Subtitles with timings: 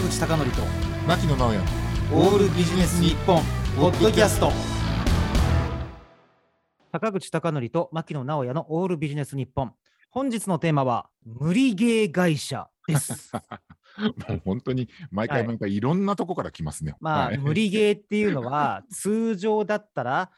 [0.00, 0.62] 坂口孝則と
[1.06, 1.60] 牧野直哉。
[2.14, 3.42] オールビジネス日本
[3.76, 4.50] ポッドキャスト。
[6.90, 9.74] 坂口孝則と牧野直哉のオールビジネス日本。
[10.10, 13.30] 本日のテーマは無理ゲー会社です。
[14.28, 16.94] もう本当に毎回毎回いろんなとこから来ますね。
[16.98, 17.38] まあ、はい。
[17.38, 20.30] 無理ゲーっていうのは通常だったら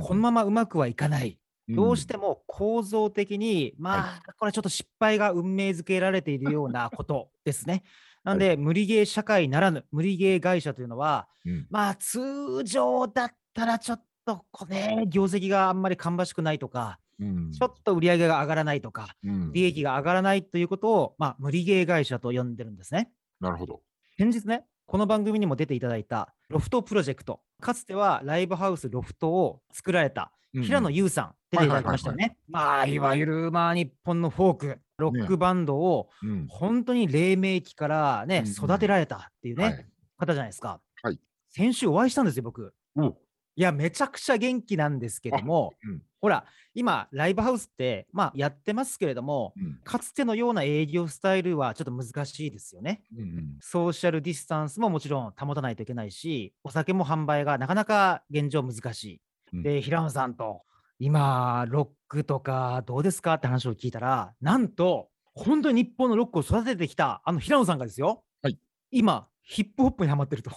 [0.00, 1.38] このままうまくはいかない。
[1.68, 1.76] うん。
[1.76, 7.84] どうしても構造的に、まあ、これちょっと失敗が運命づけられているようなことですね。
[8.24, 11.66] なんで、無理ゲー社会ならぬ無理ゲー会社というのは、うん。
[11.70, 17.52] まあ、通常だったらちょっとこうね、業績があんまり芳しくないとか、うん。
[17.52, 19.52] ちょっと売り上げが上がらないとか、うん。
[19.52, 23.10] 利益が上がらないということを、まあ、無理ゲー会社と呼んでるんですね。
[23.40, 23.80] なるほど。
[24.18, 32.36] 先日ね、この番組にも出ていただいたロフトプロジェクト、かつてはライブハウスロフトを作られた平野優さん、出ていただきましたよね。
[32.48, 36.46] まあ、いわゆる、まあ、日本のフォーク、ロックバンドをうん。
[36.48, 39.86] 本当に黎明期からね、育てられたっていうね、はい。
[40.18, 40.80] 方じゃないですか。
[41.02, 41.18] はい。
[41.50, 42.72] 先週お会いしたんですよ、僕。
[42.96, 43.16] お
[43.56, 46.02] いや、めちゃくちゃ元気なんですけども、うん。
[46.20, 49.80] ほら、今、ライブハウスって、まあ、やってますけれども、うん。
[49.84, 53.02] かつてのような営業スタイルはちょっと難しいですよね。
[53.14, 53.56] うんうん。
[53.60, 59.20] ソーシャルディスタンスももちろん保たないといけないし、お酒も販売がなかなか現状難しい。
[59.52, 59.62] うん。
[59.62, 60.62] で、平野さんと、
[61.02, 68.58] 今、ロックとかどうですかって話を聞いたら、なんと、本当に日本のロックを育ててきたあの平野さんがですよ、はい
[68.90, 70.50] 今、ヒップホップにハマってると。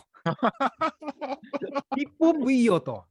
[1.95, 3.05] ヒップホップいいよと。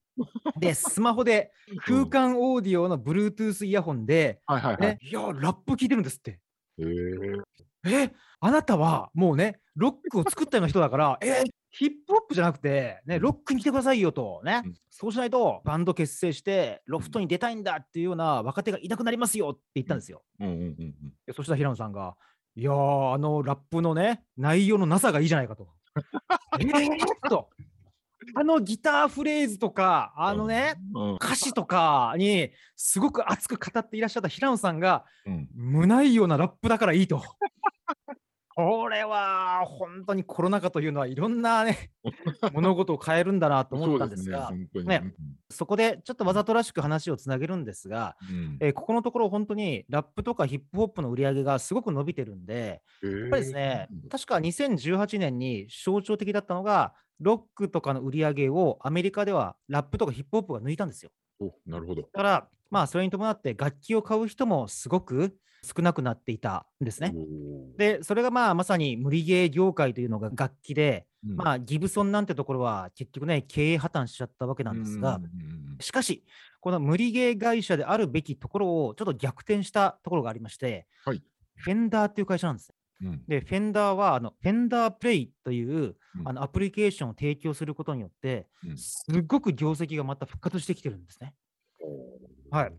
[0.58, 1.52] で、スマホで
[1.86, 4.80] 空間オーディオの Bluetooth イヤホンで、はいはいはい。
[4.82, 6.38] ね、いや、ラップ聞いてるんですって。
[6.78, 7.42] へー
[7.86, 14.74] え、あなたはもうね、ロックを作ったような人だから、え、ヒップホップじゃなくて、ね、ロックに来てくださいよと、ね、うん。
[14.90, 20.22] そうしないとバンド結成して、ロフトに出たいんだっていうような若手がいなくなりますよって言ったんですよ。
[20.38, 20.48] うん。
[20.48, 20.54] うん。
[20.54, 20.60] うん。
[20.60, 20.94] うん。
[21.26, 22.14] でそしたら平野さんが、
[22.54, 25.68] いやー、あのラップのね、内容のなさがいいじゃないかと。
[26.60, 26.94] えー？
[26.94, 27.48] っと、
[28.34, 31.14] あのギターフレーズとか、あのね、うん。
[31.14, 35.48] 歌詞とかにすごく熱く語っていらっしゃった平野さんが、うん。
[35.54, 37.22] 無内容なラップだからいいと。
[38.54, 41.90] これは本当にコロナ禍というのはいろんなね
[42.52, 45.14] 物事を変えるんだなと思ったんですがそうね、ね
[45.50, 48.56] そこでちょっとわざとらしく話をつなげるんですが、うん。
[48.60, 61.10] えーここのところ本当にラップとかヒップホップの売り上げがすごく伸びてるんで、ややっぱりですねうん、確か2018年に象徴的だったのが、ロックとかの売り上げをアメリカではラップとかヒップホップが抜いたんですよ。
[61.38, 62.02] おなるほど。
[62.02, 67.14] だから、まあ、それに伴って楽器を買う人もすごく少なくなっていたんですね。
[67.76, 71.36] で、それがまあまさに無理ゲー業界というのが楽器で、うん。
[71.36, 75.20] まあ、ギブソンなんてところは結局ね、経営破綻しちゃったわけなんですが、
[75.80, 76.24] しかし、
[76.60, 81.22] この無理ゲー会社であるべきところをちょっと逆転したところがありまして、はい。
[81.56, 82.70] フェンダーっていう会社なんです
[83.02, 83.10] ね。
[83.10, 83.22] うん。
[83.28, 86.28] で、フェンダーは、あの、フェンダープレイという、うん。
[86.28, 88.78] あのアプリケーションを提供することによって、うん。
[88.78, 91.34] すっごく業績がまた復活してきてるんですね。
[92.52, 92.72] はい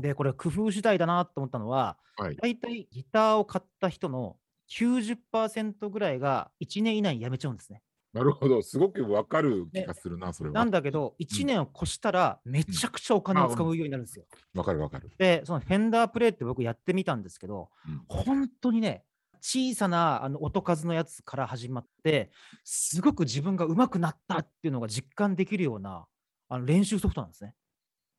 [0.00, 4.36] で、これ工夫次第だなと思ったのは、はい大体ギターを買った人の
[4.70, 7.82] 90%ぐらいが1年以内に辞めちゃうんですね。
[8.12, 8.60] なるほど。
[8.62, 10.54] すごくわかる気がするな、それは。
[10.54, 14.24] なんだけど、1年を越したらめちゃくちゃお金を使うようになるんですよ。
[14.54, 15.10] わかるわかる。
[15.16, 19.04] で、そのフェンダープレイって僕やってみたんですけど、うん本当にね、
[19.40, 22.30] 小さなあの音数のやつから始まって、
[22.64, 26.06] すごく自分が上手くなったっていうのが実感できるような
[26.48, 27.54] あの練習ソフトなんですね。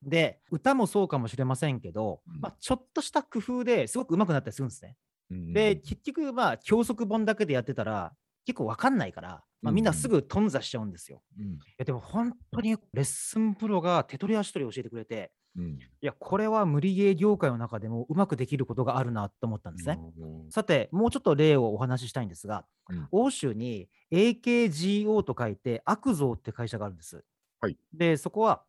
[0.04, 4.96] で、歌もそうかもしれませんけど、うんまあ、ちょっとした工夫ですごく上手くなったりするんですね。
[5.30, 8.14] うんで、結局、まあ、教則本だけでやってたら、
[8.46, 11.22] 結構わかんないから、まあ、みんなすぐ頓挫しちゃうんですよ。
[11.40, 20.00] うんいやでも本当にレッスンプロが手取り足取り教えてくれて、うんいや、これは無理ゲー業界の中でもうまくできることがあるなと思ったんですね。
[20.18, 27.24] うんさて、もうちょっと例をお話ししたいんですが、うん欧州に AKGO と書いて、悪像って会社があるんです。
[27.60, 28.64] はいで、そこは、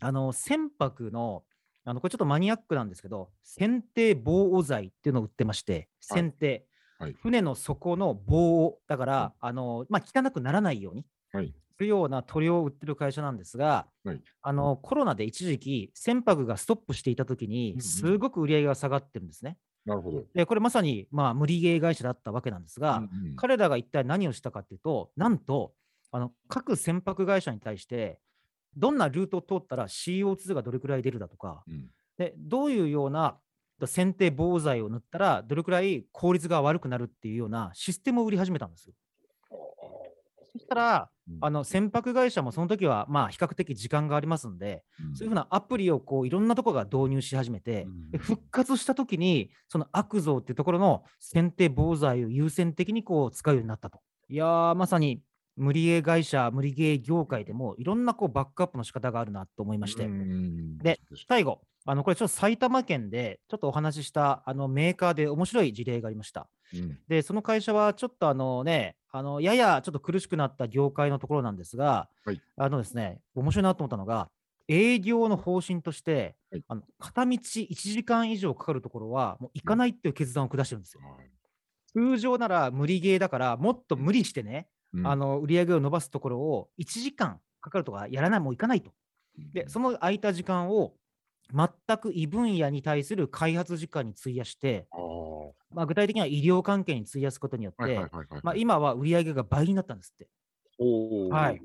[0.00, 1.44] あの、船舶の、
[1.84, 6.24] あの、これちょっとマニアックなんですけど、船底防汚剤っていうのを売ってまして、はい。
[6.24, 6.64] 船底、
[6.98, 7.18] はい。
[7.22, 11.54] 船の底の防汚、だから、あの、まあ、汚くならないようにはい。
[11.76, 14.22] するような塗料を売ってる会社なんですが、はい。
[14.42, 19.58] あの、コロナで一時期、船舶がストップしていたときに、んすごく売り上げが下がってるんですね。
[19.84, 20.26] なるほど。
[20.34, 23.36] で、これまさに、まあ、無理ゲー会社だったわけなんですが、うんうん。
[23.36, 25.74] 彼らが一体何をしたかっていうと、なんと、
[26.12, 28.20] あの各船舶会社に対して、
[28.76, 31.86] どんなルートを通ったら CO2 がどれくらい出るだとか、うん
[32.18, 33.38] でどういうような
[33.86, 38.94] 剪定防剤を塗ったら、どれくらい効率が悪くなるっていうようなシステムを売り始めたんですよ。
[40.52, 54.00] そしたら、うんあの船舶会社もその時はまあ比較的時間がありますんで、うんそういうふうなアプリをこういろんなところが導入し始めて、うんで復活した時に、その悪像っていうところの選定防剤を優先的にこう使うようになったと。
[54.28, 55.22] いやー、まさに
[55.60, 60.78] 無理ゲー会社、無理ゲー業界でもいろんなこうバックアップの仕方があるなと思いまして、うん。
[60.78, 60.98] で
[61.28, 66.48] 最後、あのこれちょっと埼玉県でちょっとお話ししたあのメーカーで面白い事例がありました。
[66.72, 66.98] うん。
[67.08, 72.40] で、その会社はちょっとあのね、あのややちょっと苦しくなった業界のところなんですが、はい。
[72.56, 74.30] あのですね、面白いなと思ったのが、
[74.66, 76.64] 営業の方針として、はい。
[76.68, 81.02] あの片道1時間以上かかるところはもう行かないっていう決断を下してるんですよ。
[81.02, 81.30] はい。
[81.92, 85.06] 通常なら無理ゲーだから、もっと無理してね、うん。
[85.06, 88.92] あの売り上げを伸ばすところを1時間かかるとかやらない、もう行かないと。
[89.36, 90.94] で、その空いた時間を
[91.52, 94.86] 全く異分野に対する開発時間に費やして、
[95.72, 98.00] まあ、具体的には医療関係に費やすことによって、
[98.56, 100.28] 今は売り上げが倍になったんですって。
[101.30, 101.62] はい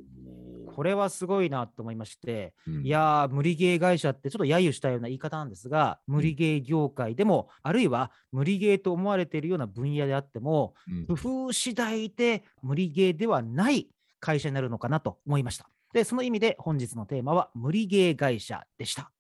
[0.76, 11.14] これはすごいなと思いまして、うんいやー、無理ゲー会社ってちょっと揶揄したような言い方なんですが、無理ゲー業界でも、あるいは無理ゲーと思われているような分野であっても、うん工
[11.48, 13.88] 夫次第で無理ゲーではない
[14.20, 15.70] 会社になるのかなと思いました。
[15.94, 19.12] で、その意味で本日のテーマは無理ゲー会社でした。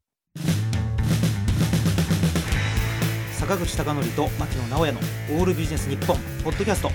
[3.31, 4.99] 坂口孝則と牧野直哉の
[5.39, 6.89] オールビジネス日本ポッドキャスト。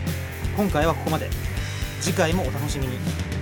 [0.54, 1.30] 今回はここまで。
[2.00, 3.39] 次回もお楽しみに。